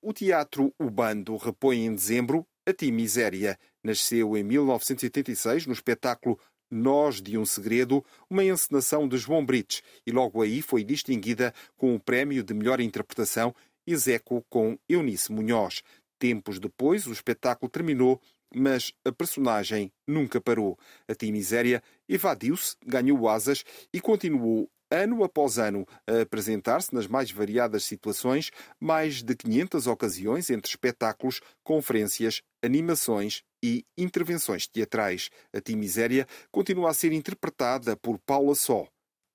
O 0.00 0.12
Teatro 0.12 0.74
Ubando 0.78 1.36
repõe 1.36 1.86
em 1.86 1.94
dezembro 1.94 2.46
A 2.66 2.72
Ti 2.72 2.90
Miséria. 2.90 3.58
Nasceu 3.84 4.36
em 4.36 4.42
1986 4.42 5.66
no 5.66 5.72
espetáculo 5.72 6.38
nós 6.72 7.20
de 7.20 7.36
um 7.36 7.44
Segredo, 7.44 8.02
uma 8.30 8.42
encenação 8.42 9.06
de 9.06 9.18
João 9.18 9.44
Brites, 9.44 9.82
e 10.06 10.10
logo 10.10 10.40
aí 10.40 10.62
foi 10.62 10.82
distinguida 10.82 11.52
com 11.76 11.94
o 11.94 12.00
prémio 12.00 12.42
de 12.42 12.54
melhor 12.54 12.80
interpretação 12.80 13.54
execo 13.86 14.44
com 14.48 14.78
Eunice 14.88 15.32
Munhoz. 15.32 15.82
Tempos 16.18 16.58
depois, 16.58 17.06
o 17.06 17.12
espetáculo 17.12 17.70
terminou, 17.70 18.20
mas 18.54 18.92
a 19.04 19.10
personagem 19.10 19.92
nunca 20.06 20.40
parou. 20.40 20.78
A 21.08 21.14
Tim 21.14 21.32
Miséria 21.32 21.82
evadiu-se, 22.08 22.76
ganhou 22.84 23.28
asas 23.28 23.64
e 23.92 24.00
continuou 24.00 24.70
ano 24.92 25.24
após 25.24 25.58
ano 25.58 25.86
a 26.06 26.20
apresentar-se 26.20 26.94
nas 26.94 27.06
mais 27.06 27.30
variadas 27.30 27.84
situações, 27.84 28.50
mais 28.78 29.22
de 29.22 29.34
500 29.34 29.86
ocasiões 29.86 30.50
entre 30.50 30.70
espetáculos, 30.70 31.40
conferências, 31.64 32.42
animações 32.62 33.42
e 33.64 33.84
intervenções 33.96 34.66
teatrais. 34.66 35.30
A 35.54 35.60
Tim 35.60 35.76
Miséria 35.76 36.26
continua 36.50 36.90
a 36.90 36.94
ser 36.94 37.12
interpretada 37.12 37.96
por 37.96 38.18
Paula 38.18 38.54
Só. 38.54 38.86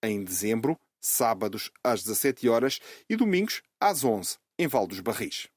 Em 0.04 0.24
dezembro, 0.24 0.78
sábados 1.00 1.72
às 1.84 2.04
17 2.04 2.48
horas 2.50 2.80
e 3.10 3.16
domingos 3.16 3.62
às 3.80 4.04
11, 4.04 4.38
em 4.58 4.68
Val 4.68 4.88
dos 4.88 5.00
Barris. 5.00 5.50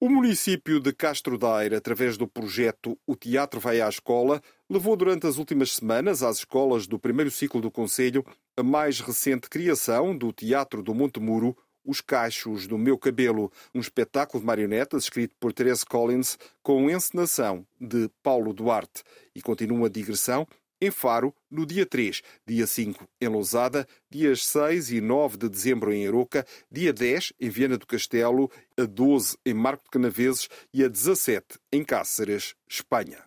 O 0.00 0.08
município 0.10 0.80
de 0.80 0.92
Castro 0.92 1.38
Daire, 1.38 1.76
através 1.76 2.18
do 2.18 2.26
projeto 2.26 2.98
O 3.06 3.16
Teatro 3.16 3.58
Vai 3.58 3.80
à 3.80 3.88
Escola, 3.88 4.42
levou 4.68 4.96
durante 4.96 5.26
as 5.26 5.38
últimas 5.38 5.72
semanas 5.72 6.22
às 6.22 6.38
escolas 6.38 6.86
do 6.86 6.98
primeiro 6.98 7.30
ciclo 7.30 7.60
do 7.60 7.70
Conselho 7.70 8.22
a 8.56 8.62
mais 8.62 9.00
recente 9.00 9.48
criação 9.48 10.14
do 10.14 10.32
Teatro 10.32 10.82
do 10.82 10.92
Monte 10.92 11.20
Muro, 11.20 11.56
Os 11.84 12.00
Cachos 12.00 12.66
do 12.66 12.76
Meu 12.76 12.98
Cabelo, 12.98 13.50
um 13.74 13.80
espetáculo 13.80 14.40
de 14.40 14.46
marionetas 14.46 15.04
escrito 15.04 15.34
por 15.40 15.52
Therese 15.52 15.86
Collins 15.86 16.36
com 16.62 16.90
encenação 16.90 17.66
de 17.80 18.10
Paulo 18.22 18.52
Duarte. 18.52 19.02
E 19.34 19.40
continua 19.40 19.86
a 19.86 19.90
digressão 19.90 20.46
em 20.84 20.90
Faro, 20.90 21.34
no 21.50 21.64
dia 21.64 21.86
3, 21.86 22.22
dia 22.46 22.66
5 22.66 23.08
em 23.20 23.28
Lousada, 23.28 23.86
dias 24.10 24.44
6 24.46 24.92
e 24.92 25.00
9 25.00 25.36
de 25.36 25.48
dezembro 25.48 25.92
em 25.92 26.06
Aroca, 26.06 26.46
dia 26.70 26.92
10 26.92 27.32
em 27.40 27.48
Viana 27.48 27.78
do 27.78 27.86
Castelo, 27.86 28.50
a 28.76 28.84
12 28.84 29.36
em 29.44 29.54
Marco 29.54 29.84
de 29.84 29.90
Canaveses. 29.90 30.48
E 30.72 30.84
a 30.84 30.88
17 30.88 31.58
em 31.72 31.84
Cáceres, 31.84 32.54
Espanha. 32.68 33.22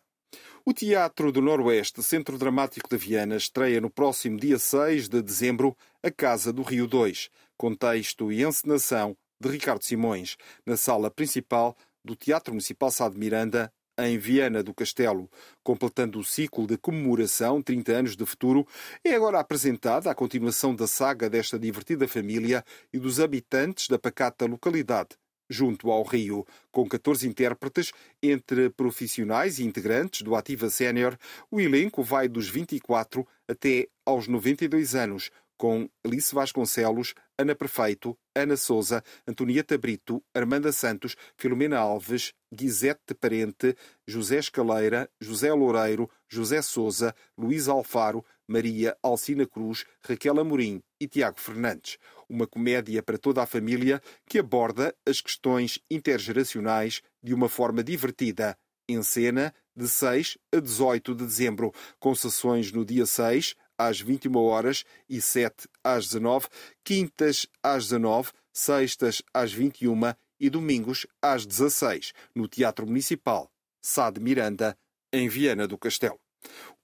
O 0.66 0.74
Teatro 0.74 1.32
do 1.32 1.42
Noroeste, 1.42 2.04
Centro 2.04 2.38
Dramático 2.38 2.90
de 2.90 2.98
Viana, 2.98 3.38
estreia 3.38 3.80
no 3.80 3.90
próximo 3.90 4.38
dia 4.38 4.60
6 4.60 5.08
de 5.08 5.22
dezembro 5.22 5.76
A 6.04 6.12
Casa 6.12 6.52
do 6.52 6.62
Rio 6.62 6.86
2, 6.86 7.30
com 7.58 7.74
texto 7.74 8.32
e 8.32 8.44
encenação 8.44 9.16
de 9.40 9.50
Ricardo 9.50 9.84
Simões, 9.84 10.36
na 10.66 10.76
sala 10.76 11.10
principal 11.10 11.78
do 12.04 12.16
Teatro 12.16 12.54
Municipal 12.54 12.92
Sá 12.92 13.08
de 13.08 13.18
Miranda, 13.18 13.72
em 13.98 14.18
Viana 14.18 14.62
do 14.62 14.74
Castelo, 14.74 15.30
completando 15.64 16.20
o 16.20 16.24
ciclo 16.24 16.68
de 16.68 16.78
comemoração 16.78 17.62
30 17.62 17.92
anos 17.92 18.16
de 18.16 18.26
futuro, 18.26 18.68
é 19.04 19.14
agora 19.14 19.40
apresentada 19.40 20.12
a 20.12 20.16
continuação 20.16 20.76
da 20.76 20.86
saga 20.86 21.30
desta 21.30 21.58
divertida 21.58 22.08
família 22.08 22.64
e 22.94 23.00
dos 23.00 23.20
habitantes 23.20 23.88
da 23.88 23.98
pacata 23.98 24.46
localidade, 24.46 25.18
junto 25.50 25.90
ao 25.90 26.04
Rio, 26.04 26.46
com 26.72 26.88
14 26.88 27.28
intérpretes, 27.28 27.92
entre 28.22 28.70
profissionais 28.70 29.60
e 29.60 29.64
integrantes 29.64 30.22
do 30.22 30.36
Ativa 30.36 30.70
Sénior, 30.70 31.18
o 31.50 31.60
elenco 31.60 32.04
vai 32.04 32.28
dos 32.28 32.50
24 32.50 33.26
até 33.48 33.88
aos 34.06 34.28
92 34.28 34.96
anos, 34.96 35.32
com 35.58 35.90
Alice 36.06 36.34
Vasconcelos, 36.34 37.14
Ana 37.38 37.56
Prefeito, 37.56 38.18
Ana 38.36 38.56
Souza, 38.56 39.04
Antonieta 39.28 39.78
Brito, 39.78 40.24
Armanda 40.34 40.72
Santos, 40.72 41.16
Filomena 41.38 41.80
Alves, 41.80 42.34
Guizete 42.54 43.14
Parente, 43.20 43.76
José 44.08 44.38
Escaleira, 44.38 45.10
José 45.20 45.52
Loureiro, 45.52 46.10
José 46.30 46.62
Souza, 46.62 47.14
Luís 47.38 47.68
Alfaro, 47.68 48.24
Maria 48.48 48.96
Alcina 49.04 49.46
Cruz, 49.46 49.86
Raquel 50.08 50.40
Amorim 50.40 50.82
e 51.02 51.08
Tiago 51.08 51.40
Fernandes. 51.40 51.98
Uma 52.30 52.48
comédia 52.48 53.04
para 53.04 53.18
toda 53.18 53.42
a 53.42 53.48
família 53.48 54.02
que 54.26 54.40
aborda 54.40 54.96
as 55.06 55.20
questões 55.20 55.80
intergeracionais 55.90 57.02
de 57.22 57.34
uma 57.34 57.50
forma 57.50 57.84
divertida. 57.84 58.58
Em 58.90 59.04
cena, 59.04 59.54
de 59.76 59.88
6 59.88 60.38
a 60.56 60.60
18 60.60 61.14
de 61.14 61.26
dezembro, 61.26 61.74
com 62.00 62.16
sessões 62.16 62.72
no 62.72 62.86
dia 62.86 63.06
6, 63.06 63.54
às 63.78 64.00
21 64.02 64.36
horas 64.38 64.84
e 65.10 65.22
7 65.22 65.68
às 65.84 66.06
19, 66.08 66.48
quintas 66.84 67.48
às 67.62 67.86
19, 67.86 68.32
sextas 68.52 69.22
às 69.34 69.54
21 69.54 70.14
e 70.40 70.50
domingos 70.50 71.06
às 71.22 71.46
16, 71.46 72.14
no 72.36 72.48
Teatro 72.48 72.86
Municipal, 72.86 73.52
Sá 73.82 74.10
de 74.10 74.20
Miranda, 74.20 74.78
em 75.12 75.28
Viana 75.28 75.68
do 75.68 75.78
Castelo. 75.78 76.20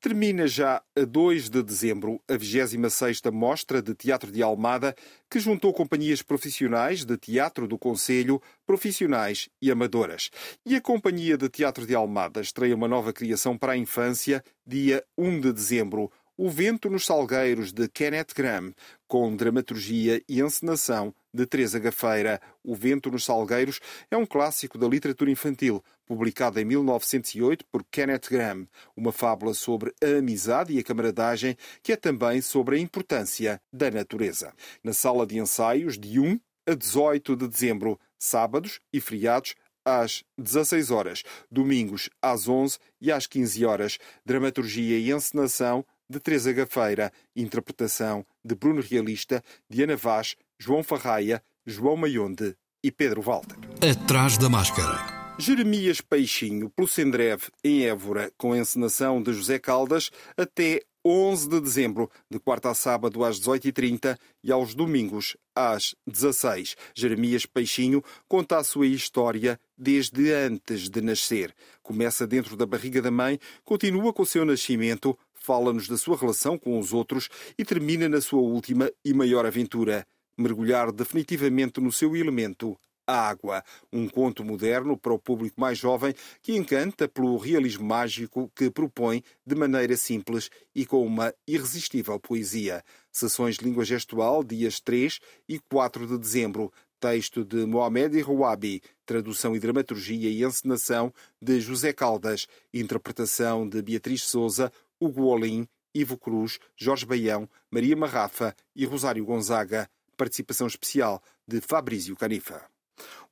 Termina 0.02 0.48
já 0.48 0.82
a 0.98 1.06
2 1.06 1.50
de 1.50 1.64
dezembro 1.64 2.22
a 2.28 2.34
26ª 2.34 3.32
Mostra 3.32 3.82
de 3.82 3.96
Teatro 3.96 4.32
de 4.32 4.44
Almada, 4.44 4.94
que 5.30 5.40
juntou 5.40 5.74
companhias 5.74 6.22
profissionais 6.22 7.06
de 7.06 7.18
teatro 7.18 7.68
do 7.68 7.78
Conselho, 7.78 8.42
profissionais 8.66 9.48
e 9.62 9.72
amadoras. 9.72 10.30
E 10.66 10.76
a 10.76 10.82
Companhia 10.82 11.38
de 11.38 11.48
Teatro 11.48 11.86
de 11.86 11.96
Almada 11.96 12.42
estreia 12.42 12.76
uma 12.76 12.88
nova 12.88 13.14
criação 13.14 13.58
para 13.58 13.74
a 13.74 13.78
infância, 13.78 14.44
dia 14.68 15.04
1 15.18 15.40
de 15.40 15.54
dezembro, 15.54 16.12
o 16.36 16.50
Vento 16.50 16.90
nos 16.90 17.06
Salgueiros, 17.06 17.72
de 17.72 17.88
Kenneth 17.88 18.34
Graham, 18.36 18.74
com 19.08 19.36
dramaturgia 19.36 20.22
e 20.28 20.42
encenação 20.42 21.14
de 21.32 21.46
Teresa 21.46 21.78
Gafeira. 21.78 22.42
O 22.64 22.76
Vento 22.76 23.12
nos 23.12 23.24
Salgueiros 23.24 23.80
é 24.10 24.18
um 24.18 24.26
clássico 24.26 24.78
da 24.78 24.88
literatura 24.88 25.30
infantil, 25.30 25.84
publicado 26.06 26.60
em 26.60 26.66
1908 26.66 27.66
por 27.72 27.84
Kenneth 27.84 28.30
Graham, 28.32 28.68
uma 28.96 29.12
fábula 29.12 29.54
sobre 29.54 29.94
a 30.04 30.18
amizade 30.18 30.74
e 30.74 30.80
a 30.80 30.84
camaradagem, 30.84 31.56
que 31.84 31.92
é 31.92 31.96
também 31.96 32.42
sobre 32.42 32.78
a 32.78 32.80
importância 32.80 33.62
da 33.72 33.92
natureza. 33.92 34.54
Na 34.84 34.94
sala 34.94 35.28
de 35.28 35.38
ensaios, 35.38 36.00
de 36.00 36.20
1 36.20 36.40
a 36.66 36.74
18 36.74 37.36
de 37.36 37.48
dezembro, 37.48 38.00
sábados 38.18 38.80
e 38.92 39.00
feriados, 39.00 39.54
às 39.86 40.24
16 40.38 40.92
horas, 40.92 41.24
domingos 41.52 42.10
às 42.22 42.48
11 42.48 42.78
e 43.02 43.12
às 43.12 43.28
15 43.28 43.66
horas, 43.66 43.98
dramaturgia 44.26 44.98
e 44.98 45.12
encenação 45.12 45.86
de 46.10 46.20
Teresa 46.20 46.52
Gafeira, 46.52 47.12
interpretação 47.36 48.26
de 48.44 48.56
Bruno 48.56 48.82
Realista, 48.82 49.44
Diana 49.70 49.96
Vaz, 49.96 50.36
João 50.58 50.84
Farraia, 50.84 51.44
João 51.66 51.96
Maionde 51.96 52.56
e 52.84 52.92
Pedro 52.92 53.22
Walter. 53.22 53.58
Atrás 53.82 54.38
da 54.38 54.50
máscara. 54.50 55.24
Jeremias 55.40 56.00
Peixinho, 56.00 56.70
pelo 56.70 56.88
Sendreve, 56.88 57.46
em 57.64 57.86
Évora, 57.86 58.32
com 58.38 58.54
a 58.54 58.58
encenação 58.58 59.22
de 59.22 59.34
José 59.34 59.58
Caldas, 59.58 60.12
até 60.38 60.82
11 61.06 61.50
de 61.50 61.60
dezembro, 61.60 62.10
de 62.30 62.40
quarta 62.40 62.70
a 62.70 62.74
sábado 62.74 63.26
às 63.26 63.40
18h30 63.40 64.18
e 64.42 64.52
aos 64.52 64.74
domingos 64.74 65.36
às 65.54 65.94
16 66.08 66.76
Jeremias 66.96 67.46
Peixinho 67.46 68.02
conta 68.28 68.58
a 68.58 68.64
sua 68.64 68.88
história 68.88 69.60
desde 69.78 70.32
antes 70.32 70.90
de 70.90 71.02
nascer. 71.02 71.54
Começa 71.82 72.26
dentro 72.26 72.56
da 72.56 72.66
barriga 72.66 73.02
da 73.02 73.12
mãe, 73.12 73.38
continua 73.66 74.14
com 74.14 74.24
o 74.24 74.26
seu 74.26 74.46
nascimento, 74.46 75.18
fala-nos 75.44 75.90
da 75.90 75.98
sua 75.98 76.18
relação 76.18 76.58
com 76.58 76.80
os 76.80 76.94
outros 76.94 77.28
e 77.58 77.66
termina 77.66 78.08
na 78.08 78.22
sua 78.22 78.42
última 78.42 78.90
e 79.04 79.14
maior 79.14 79.46
aventura, 79.46 80.08
mergulhar 80.38 80.92
definitivamente 80.92 81.82
no 81.82 81.92
seu 81.92 82.16
elemento 82.16 82.78
a 83.06 83.30
Água, 83.30 83.62
um 83.92 84.08
conto 84.08 84.46
moderno 84.46 84.98
para 84.98 85.14
o 85.14 85.20
público 85.20 85.60
mais 85.60 85.78
jovem 85.78 86.14
que 86.42 86.56
encanta 86.56 87.06
pelo 87.08 87.38
realismo 87.38 87.86
mágico 87.86 88.50
que 88.56 88.72
propõe 88.72 89.22
de 89.46 89.56
maneira 89.56 89.98
simples 89.98 90.50
e 90.74 90.86
com 90.86 91.06
uma 91.06 91.34
irresistível 91.46 92.18
poesia. 92.18 92.82
Sessões 93.12 93.58
de 93.58 93.66
língua 93.66 93.84
gestual, 93.84 94.42
dias 94.42 94.80
3 94.80 95.20
e 95.50 95.60
4 95.60 96.08
de 96.08 96.18
dezembro. 96.18 96.72
Texto 96.98 97.44
de 97.44 97.66
Mohamed 97.66 98.22
Rouabi, 98.22 98.82
tradução 99.06 99.54
e 99.54 99.60
dramaturgia 99.60 100.30
e 100.30 100.42
encenação 100.42 101.14
de 101.42 101.60
José 101.60 101.92
Caldas, 101.92 102.48
interpretação 102.74 103.68
de 103.68 103.82
Beatriz 103.82 104.24
Souza, 104.24 104.72
Hugo 105.04 105.26
Olim, 105.26 105.68
Ivo 105.94 106.18
Cruz, 106.18 106.60
Jorge 106.78 107.06
Baião, 107.06 107.50
Maria 107.70 107.96
Marrafa 107.96 108.56
e 108.76 108.86
Rosário 108.86 109.26
Gonzaga. 109.26 109.90
Participação 110.16 110.68
especial 110.68 111.22
de 111.48 111.60
Fabrício 111.60 112.16
Canifa. 112.16 112.64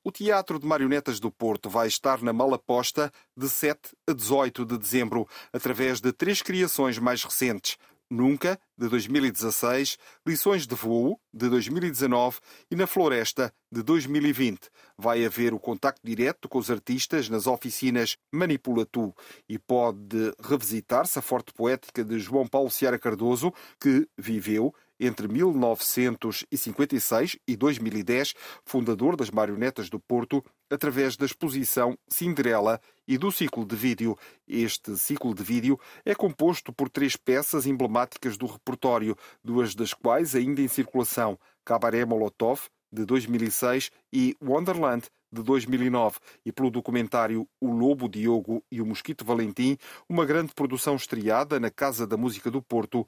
O 0.04 0.10
Teatro 0.10 0.58
de 0.58 0.66
Marionetas 0.66 1.20
do 1.20 1.30
Porto 1.30 1.70
vai 1.70 1.86
estar 1.86 2.20
na 2.22 2.32
mala 2.32 2.58
posta 2.58 3.12
de 3.36 3.48
7 3.48 3.96
a 4.06 4.12
18 4.12 4.66
de 4.66 4.76
dezembro, 4.76 5.28
através 5.52 6.00
de 6.00 6.12
três 6.12 6.42
criações 6.42 6.98
mais 6.98 7.22
recentes. 7.22 7.78
Nunca, 8.12 8.60
de 8.76 8.90
2016, 8.90 9.96
Lições 10.26 10.66
de 10.66 10.74
Voo, 10.74 11.18
de 11.32 11.48
2019 11.48 12.40
e 12.70 12.76
Na 12.76 12.86
Floresta, 12.86 13.50
de 13.72 13.82
2020. 13.82 14.68
Vai 14.98 15.24
haver 15.24 15.54
o 15.54 15.58
contacto 15.58 16.02
direto 16.04 16.46
com 16.46 16.58
os 16.58 16.70
artistas 16.70 17.30
nas 17.30 17.46
oficinas 17.46 18.18
Manipula 18.30 18.84
Tu 18.84 19.14
e 19.48 19.58
pode 19.58 20.34
revisitar-se 20.44 21.18
a 21.18 21.22
forte 21.22 21.54
poética 21.54 22.04
de 22.04 22.18
João 22.18 22.46
Paulo 22.46 22.70
Seara 22.70 22.98
Cardoso, 22.98 23.50
que 23.80 24.06
viveu 24.18 24.74
entre 25.00 25.26
1956 25.26 27.38
e 27.48 27.56
2010, 27.56 28.34
fundador 28.64 29.16
das 29.16 29.30
Marionetas 29.30 29.88
do 29.88 29.98
Porto, 29.98 30.44
através 30.72 31.16
da 31.16 31.26
exposição 31.26 31.98
Cinderela 32.08 32.80
e 33.06 33.18
do 33.18 33.30
ciclo 33.30 33.66
de 33.66 33.76
vídeo. 33.76 34.16
Este 34.48 34.96
ciclo 34.96 35.34
de 35.34 35.42
vídeo 35.42 35.78
é 36.04 36.14
composto 36.14 36.72
por 36.72 36.88
três 36.88 37.14
peças 37.14 37.66
emblemáticas 37.66 38.38
do 38.38 38.46
repertório, 38.46 39.16
duas 39.44 39.74
das 39.74 39.92
quais 39.92 40.34
ainda 40.34 40.62
em 40.62 40.68
circulação: 40.68 41.38
Cabaré 41.64 42.06
Molotov, 42.06 42.62
de 42.90 43.04
2006, 43.04 43.90
e 44.12 44.34
Wonderland, 44.42 45.06
de 45.30 45.42
2009, 45.42 46.18
e 46.44 46.52
pelo 46.52 46.70
documentário 46.70 47.46
O 47.60 47.70
Lobo 47.70 48.08
Diogo 48.08 48.64
e 48.70 48.80
o 48.80 48.86
Mosquito 48.86 49.24
Valentim, 49.24 49.76
uma 50.08 50.24
grande 50.24 50.54
produção 50.54 50.96
estreada 50.96 51.60
na 51.60 51.70
Casa 51.70 52.06
da 52.06 52.16
Música 52.16 52.50
do 52.50 52.62
Porto 52.62 53.06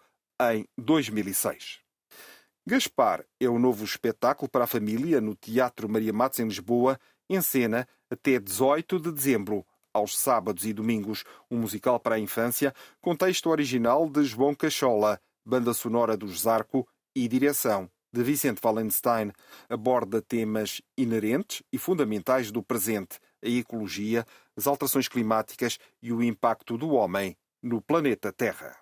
em 0.52 0.66
2006. 0.76 1.84
Gaspar 2.66 3.22
é 3.38 3.46
o 3.46 3.58
novo 3.58 3.84
espetáculo 3.84 4.50
para 4.50 4.64
a 4.64 4.66
família 4.66 5.20
no 5.20 5.34
Teatro 5.34 5.86
Maria 5.86 6.14
Matos 6.14 6.40
em 6.40 6.48
Lisboa, 6.48 6.98
em 7.28 7.40
cena 7.40 7.88
até 8.10 8.38
18 8.38 9.00
de 9.00 9.12
dezembro, 9.12 9.66
aos 9.92 10.18
sábados 10.18 10.64
e 10.66 10.72
domingos, 10.72 11.24
um 11.50 11.58
musical 11.58 12.00
para 12.00 12.16
a 12.16 12.18
infância 12.18 12.74
com 13.00 13.14
texto 13.14 13.48
original 13.48 14.08
de 14.08 14.24
João 14.24 14.54
Cachola, 14.54 15.20
banda 15.44 15.72
sonora 15.72 16.16
do 16.16 16.28
Zarco 16.28 16.86
e 17.14 17.28
direção 17.28 17.88
de 18.12 18.22
Vicente 18.22 18.60
Wallenstein. 18.64 19.32
Aborda 19.68 20.22
temas 20.22 20.80
inerentes 20.96 21.62
e 21.72 21.78
fundamentais 21.78 22.50
do 22.50 22.62
presente, 22.62 23.18
a 23.42 23.48
ecologia, 23.48 24.24
as 24.56 24.66
alterações 24.66 25.08
climáticas 25.08 25.78
e 26.02 26.12
o 26.12 26.22
impacto 26.22 26.78
do 26.78 26.90
homem 26.90 27.36
no 27.62 27.80
planeta 27.80 28.32
Terra. 28.32 28.76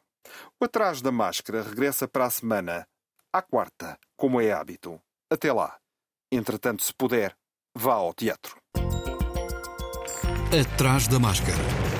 O 0.61 0.65
Atrás 0.65 1.03
da 1.03 1.11
Máscara 1.11 1.63
regressa 1.63 2.07
para 2.07 2.27
a 2.27 2.31
semana 2.31 2.87
à 3.33 3.41
quarta, 3.41 3.99
como 4.17 4.41
é 4.41 4.53
hábito. 4.53 5.01
Até 5.31 5.53
lá. 5.53 5.79
Entretanto, 6.31 6.83
se 6.83 6.95
puder, 6.95 7.37
vá 7.75 7.95
ao 7.95 8.13
teatro. 8.13 8.57
Atrás 10.53 11.09
da 11.09 11.19
máscara. 11.19 11.92